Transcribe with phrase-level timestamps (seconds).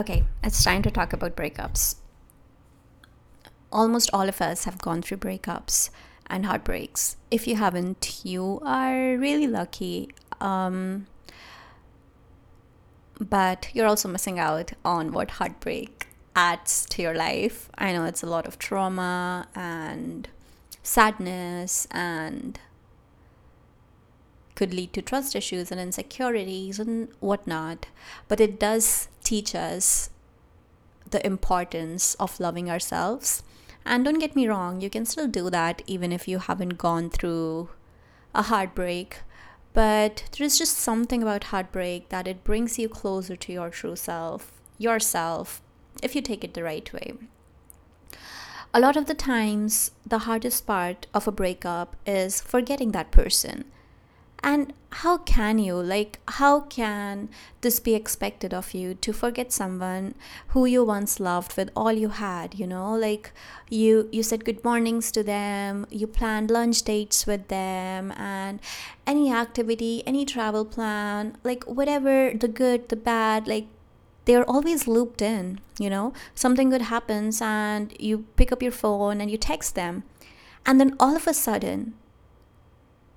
[0.00, 1.96] Okay, it's time to talk about breakups.
[3.70, 5.90] Almost all of us have gone through breakups
[6.26, 7.18] and heartbreaks.
[7.30, 10.08] If you haven't, you are really lucky.
[10.40, 11.06] Um,
[13.20, 17.68] but you're also missing out on what heartbreak adds to your life.
[17.76, 20.30] I know it's a lot of trauma and
[20.82, 22.58] sadness and
[24.54, 27.86] could lead to trust issues and insecurities and whatnot.
[28.28, 30.10] But it does teach us
[31.10, 33.42] the importance of loving ourselves.
[33.84, 37.10] And don't get me wrong, you can still do that even if you haven't gone
[37.10, 37.68] through
[38.34, 39.20] a heartbreak.
[39.72, 44.52] But there's just something about heartbreak that it brings you closer to your true self,
[44.78, 45.62] yourself,
[46.02, 47.14] if you take it the right way.
[48.74, 53.64] A lot of the times, the hardest part of a breakup is forgetting that person
[54.42, 57.28] and how can you like how can
[57.60, 60.14] this be expected of you to forget someone
[60.48, 62.94] who you once loved with all you had you know?
[62.94, 63.32] Like
[63.68, 68.60] you you said good mornings to them you planned lunch dates with them and
[69.06, 73.66] any activity any travel plan like whatever the good the bad like
[74.24, 76.12] they're always looped in you know?
[76.34, 80.04] Something good happens and you pick up your phone and you text them.
[80.66, 81.94] And then all of a sudden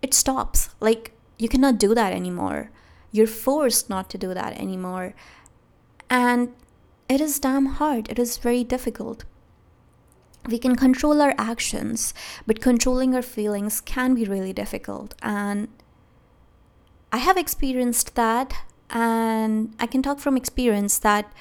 [0.04, 0.70] it stops.
[0.80, 2.70] Like, you cannot do that anymore.
[3.12, 5.16] You're forced not to do that anymore.
[6.10, 6.54] And
[7.10, 8.10] it is damn hard.
[8.10, 9.24] It is very difficult.
[10.48, 12.14] We can control our actions,
[12.46, 15.16] but controlling our feelings can be really difficult.
[15.22, 15.70] And
[17.12, 18.54] I have experienced that,
[18.90, 21.32] and I can talk from experience that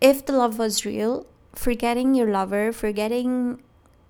[0.00, 3.60] if the love was real, forgetting your lover, forgetting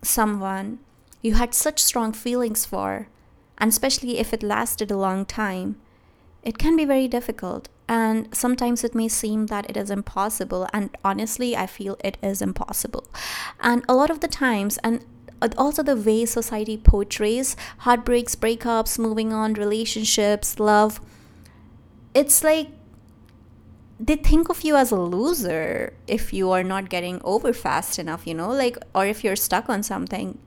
[0.02, 0.80] someone
[1.22, 3.08] you had such strong feelings for,
[3.59, 5.77] and especially if it lasted a long time,
[6.42, 7.69] it can be very difficult.
[7.89, 10.69] And sometimes it may seem that it is impossible.
[10.73, 13.05] And honestly, I feel it is impossible.
[13.61, 15.05] And a lot of the times, and
[15.56, 21.00] also the way society portrays heartbreaks, breakups, moving on, relationships, love,
[22.15, 22.69] it's like
[23.99, 28.27] they think of you as a loser if you are not getting over fast enough,
[28.27, 30.38] you know, like, or if you're stuck on something.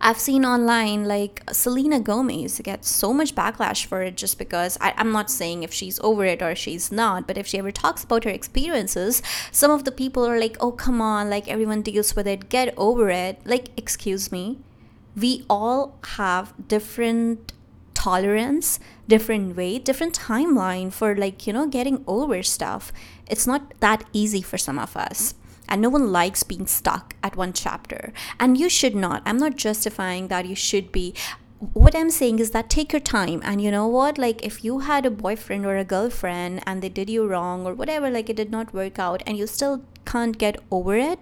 [0.00, 4.94] I've seen online like Selena Gomez get so much backlash for it just because I,
[4.96, 8.04] I'm not saying if she's over it or she's not, but if she ever talks
[8.04, 12.14] about her experiences, some of the people are like, oh, come on, like everyone deals
[12.14, 13.40] with it, get over it.
[13.44, 14.58] Like, excuse me,
[15.16, 17.52] we all have different
[17.94, 18.78] tolerance
[19.08, 22.92] different way different timeline for like you know getting over stuff.
[23.26, 25.34] It's not that easy for some of us
[25.68, 28.12] and no one likes being stuck at one chapter.
[28.38, 29.22] And you should not.
[29.24, 31.14] I'm not justifying that you should be.
[31.72, 33.40] What i'm saying is that take your time.
[33.44, 34.18] And you know what?
[34.18, 37.74] Like if you had a boyfriend or a girlfriend and they did you wrong or
[37.74, 41.18] whatever like it did not work out and you still can't get over it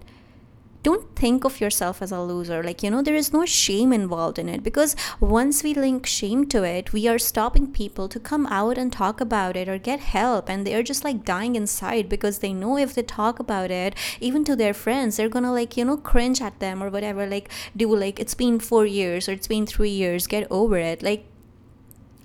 [0.84, 2.62] don't think of yourself as a loser.
[2.62, 6.46] Like, you know, there is no shame involved in it because once we link shame
[6.48, 10.00] to it, we are stopping people to come out and talk about it or get
[10.00, 10.50] help.
[10.50, 14.44] And they're just like dying inside because they know if they talk about it, even
[14.44, 17.26] to their friends, they're gonna like, you know, cringe at them or whatever.
[17.26, 21.02] Like, do like, it's been four years or it's been three years, get over it.
[21.02, 21.24] Like,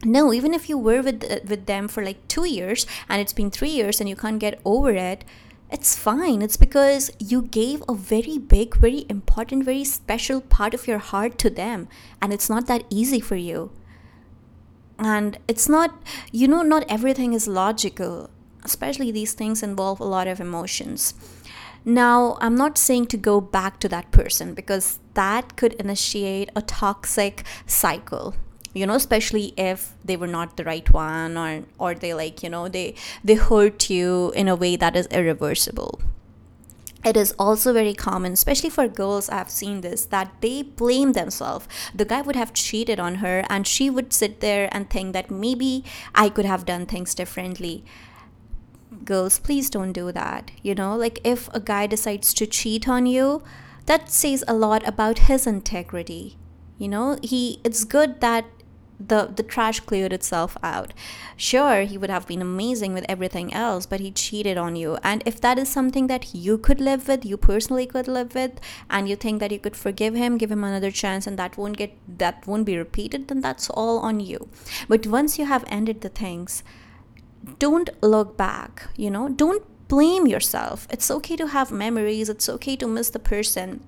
[0.05, 3.33] no even if you were with uh, with them for like 2 years and it's
[3.33, 5.25] been 3 years and you can't get over it
[5.71, 6.41] it's fine.
[6.41, 11.37] It's because you gave a very big, very important, very special part of your heart
[11.39, 11.87] to them,
[12.21, 13.71] and it's not that easy for you.
[14.97, 18.29] And it's not, you know, not everything is logical,
[18.63, 21.13] especially these things involve a lot of emotions.
[21.85, 26.61] Now, I'm not saying to go back to that person because that could initiate a
[26.61, 28.35] toxic cycle
[28.73, 32.49] you know especially if they were not the right one or or they like you
[32.49, 32.93] know they
[33.23, 35.99] they hurt you in a way that is irreversible.
[37.05, 41.67] It is also very common especially for girls i've seen this that they blame themselves.
[41.95, 45.31] The guy would have cheated on her and she would sit there and think that
[45.31, 47.85] maybe i could have done things differently.
[49.05, 50.95] Girls please don't do that you know?
[50.95, 53.43] Like if a guy decides to cheat on you
[53.85, 56.37] that says a lot about his integrity
[56.77, 57.17] you know?
[57.23, 58.45] He it's good that
[58.99, 60.93] the the trash cleared itself out.
[61.37, 64.97] Sure he would have been amazing with everything else but he cheated on you.
[65.03, 68.59] And if that is something that you could live with you personally could live with
[68.89, 71.77] and you think that you could forgive him give him another chance and that won't
[71.77, 74.49] get that won't be repeated then that's all on you.
[74.87, 76.63] But once you have ended the things
[77.57, 79.29] don't look back you know?
[79.29, 80.87] Don't blame yourself.
[80.91, 82.29] It's okay to have memories.
[82.29, 83.81] It's okay to miss the person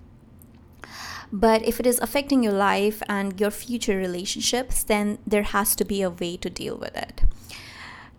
[1.32, 5.86] but if it is affecting your life and your future relationships, then there has to
[5.86, 7.24] be a way to deal with it.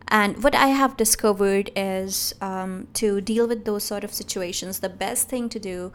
[0.08, 4.88] And what I have discovered is um, to deal with those sort of situations, the
[4.88, 5.92] best thing to do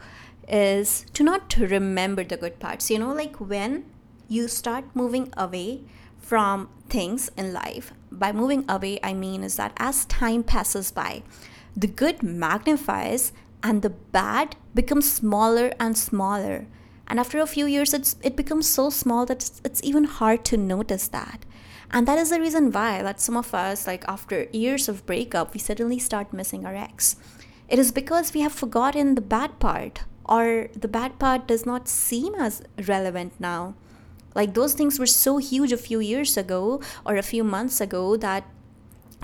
[0.48, 2.90] is to not remember the good parts.
[2.90, 3.84] You know, like when
[4.28, 5.82] you start moving away
[6.18, 11.22] from things in life, by moving away, I mean is that as time passes by,
[11.76, 13.32] the good magnifies
[13.62, 16.66] and the bad becomes smaller and smaller.
[17.08, 20.44] And after a few years, it's, it becomes so small that it's, it's even hard
[20.46, 21.44] to notice that.
[21.90, 25.54] And that is the reason why that some of us, like after years of breakup,
[25.54, 27.16] we suddenly start missing our ex.
[27.66, 31.88] It is because we have forgotten the bad part, or the bad part does not
[31.88, 33.74] seem as relevant now.
[34.34, 38.16] Like those things were so huge a few years ago or a few months ago
[38.18, 38.44] that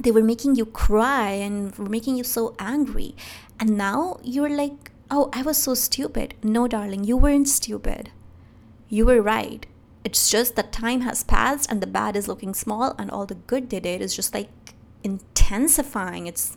[0.02, 3.14] they were making you cry and were making you so angry.
[3.60, 6.34] And now you're like, oh, I was so stupid.
[6.42, 8.10] No, darling, you weren't stupid.
[8.88, 9.66] You were right.
[10.04, 13.34] It's just that time has passed and the bad is looking small, and all the
[13.34, 14.50] good they did is just like
[15.04, 16.56] intensifying it's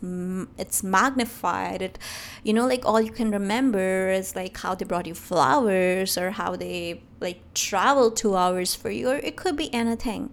[0.58, 2.00] it's magnified it
[2.46, 6.32] you know like all you can remember is like how they brought you flowers or
[6.32, 10.30] how they like traveled two hours for you or it could be anything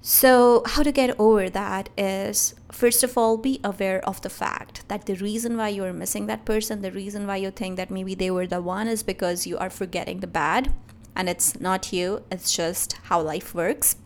[0.00, 4.86] so, how to get over that is first of all, be aware of the fact
[4.88, 8.14] that the reason why you're missing that person, the reason why you think that maybe
[8.14, 10.72] they were the one is because you are forgetting the bad
[11.16, 13.96] and it's not you, it's just how life works.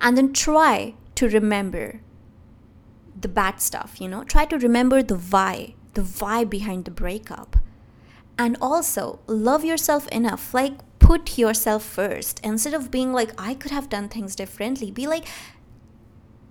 [0.00, 2.00] And then try to remember
[3.18, 7.56] the bad stuff, you know, try to remember the why, the why behind the breakup.
[8.36, 10.52] And also love yourself enough.
[10.52, 10.74] Like,
[11.12, 15.26] put yourself first instead of being like i could have done things differently be like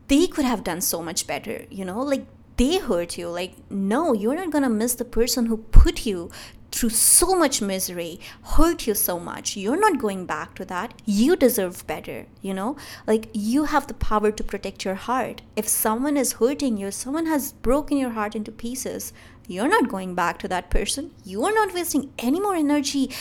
[0.07, 2.27] they could have done so much better you know like
[2.57, 6.29] they hurt you like no you're not gonna miss the person who put you
[6.71, 9.57] through so much misery, hurt you so much.
[9.57, 10.93] You're not going back to that.
[11.05, 12.77] You deserve better, you know?
[13.05, 15.41] Like you have the power to protect your heart.
[15.57, 19.11] If someone is hurting you, someone has broken your heart into pieces,
[19.47, 21.11] you're not going back to that person.
[21.25, 23.11] You are not wasting any more energy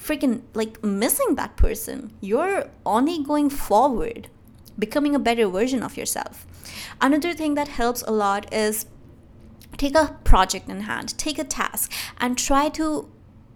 [0.00, 2.12] freaking like missing that person.
[2.20, 4.28] You're only going forward,
[4.78, 6.46] becoming a better version of yourself.
[7.00, 8.86] Another thing that helps a lot is
[9.76, 13.10] take a project in hand, take a task, and try to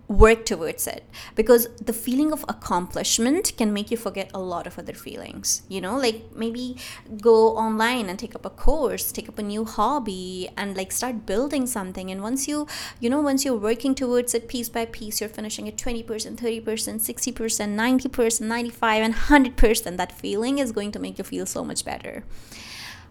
[0.09, 1.05] work towards it.
[1.35, 5.81] Because the feeling of accomplishment can make you forget a lot of other feelings you
[5.81, 5.97] know?
[5.97, 6.77] Like maybe
[7.21, 11.27] go online and take up a course take up a new hobby and like start
[11.27, 12.11] building something.
[12.11, 12.67] And once you
[13.01, 16.62] you know once you're working towards it piece by piece you're finishing at 20% 30%
[16.65, 21.85] 60% 90% 95 and 100% that feeling is going to make you feel so much
[21.85, 22.25] better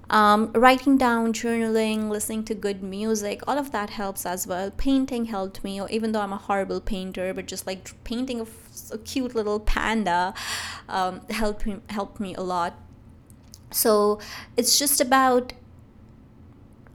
[0.10, 4.72] um, writing down, journaling, listening to good music, all of that helps as well.
[4.72, 8.46] Painting helped me, even though I'm a horrible painter, but just like painting a,
[8.92, 10.34] a cute little panda
[10.90, 12.78] um, helped me helped me a lot.
[13.72, 14.20] So
[14.56, 15.54] it's just about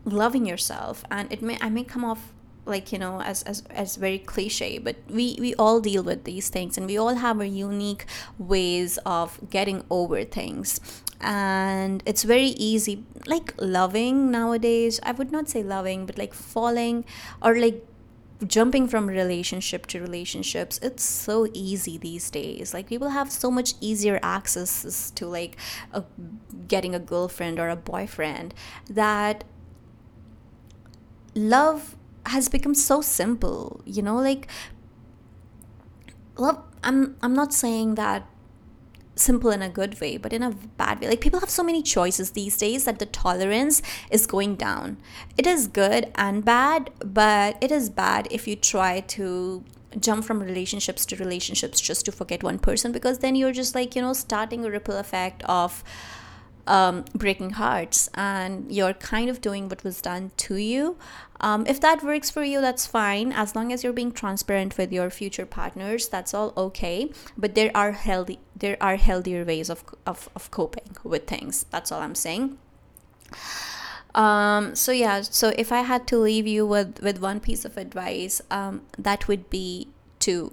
[0.05, 2.33] loving yourself, and it may I may come off
[2.69, 6.49] like you know as, as as very cliche but we we all deal with these
[6.49, 8.05] things and we all have our unique
[8.38, 10.81] ways of getting over things.
[11.20, 17.05] And it's very easy like loving nowadays i would not say loving but like falling
[17.43, 17.85] or like
[18.47, 20.79] jumping from relationship to relationships.
[20.82, 22.73] It's so easy these days.
[22.73, 25.56] Like people have so much easier access to like
[25.93, 26.05] a,
[26.69, 28.55] getting a girlfriend or a boyfriend
[28.88, 29.44] that
[31.35, 31.97] love
[32.28, 34.49] has become so simple you know like
[36.37, 38.26] love i'm i'm not saying that
[39.20, 41.08] simple in a good way, but in a bad way.
[41.08, 44.99] Like people have so many choices these days that the tolerance is going down.
[45.37, 49.64] It is good and bad, but it is bad if you try to
[49.99, 53.97] jump from relationships to relationships just to forget one person because then you're just like,
[53.97, 55.82] you know, starting a ripple effect of
[56.69, 60.97] um, breaking hearts and you're kind of doing what was done to you.
[61.41, 63.33] Um, if that works for you, that's fine.
[63.33, 67.11] As long as you're being transparent with your future partners, that's all okay.
[67.37, 71.65] But there are healthy there are healthier ways of, of, of coping with things.
[71.71, 72.59] That's all I'm saying.
[74.15, 77.77] Um, so yeah, so if I had to leave you with, with one piece of
[77.77, 79.87] advice, um, that would be
[80.21, 80.53] to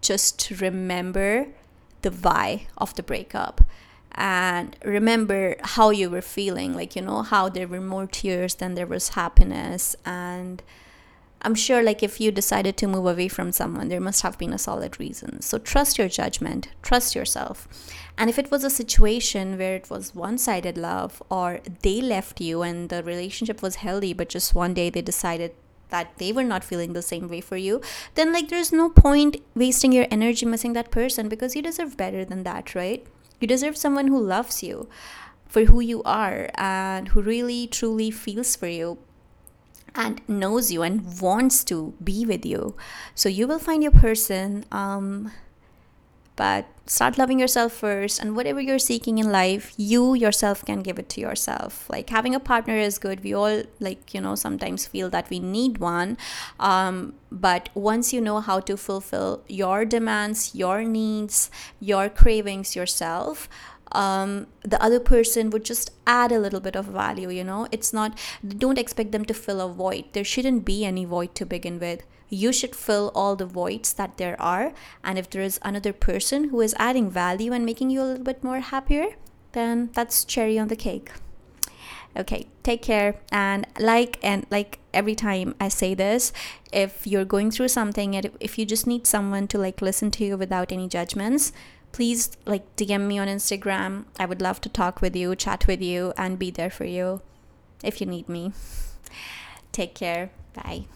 [0.00, 1.48] just remember
[2.00, 3.60] the why of the breakup
[4.16, 8.74] and remember how you were feeling like you know how there were more tears than
[8.74, 9.94] there was happiness.
[10.04, 10.62] And
[11.42, 14.54] i'm sure like if you decided to move away from someone there must have been
[14.54, 15.42] a solid reason.
[15.42, 17.68] So trust your judgment trust yourself.
[18.18, 22.62] And if it was a situation where it was one-sided love or they left you
[22.62, 25.52] and the relationship was healthy but just one day they decided
[25.90, 27.80] that they were not feeling the same way for you,
[28.14, 32.24] then like there's no point wasting your energy missing that person because you deserve better
[32.24, 33.06] than that, right?
[33.40, 34.88] You deserve someone who loves you.
[35.48, 38.98] for who you are and who really truly feels for you
[39.94, 42.76] and knows you and wants to be with you.
[43.14, 44.64] So you will find your person.
[44.70, 45.32] Um,
[46.36, 50.98] but start loving yourself first and whatever you're seeking in life you yourself can give
[50.98, 51.88] it to yourself.
[51.90, 53.24] Like having a partner is good.
[53.24, 56.16] We all like you know sometimes feel that we need one
[56.60, 61.50] um, but once you know how to fulfill your demands your needs
[61.80, 63.48] your cravings yourself
[63.92, 67.66] um, the other person would just add a little bit of value you know?
[67.72, 68.16] It's not
[68.46, 70.04] don't expect them to fill a void.
[70.12, 74.16] There shouldn't be any void to begin with you should fill all the voids that
[74.16, 74.72] there are
[75.04, 78.24] and if there is another person who is adding value and making you a little
[78.24, 79.06] bit more happier
[79.52, 81.10] then that's cherry on the cake.
[82.16, 86.32] Okay take care and like and like every time i say this
[86.72, 90.24] if you're going through something and if you just need someone to like listen to
[90.24, 91.52] you without any judgments
[91.92, 94.04] please like dm me on instagram.
[94.18, 97.20] I would love to talk with you chat with you and be there for you
[97.84, 98.52] if you need me.
[99.72, 100.30] Take care.
[100.54, 100.86] Bye